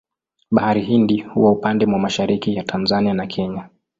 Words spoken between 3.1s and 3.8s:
na Kenya.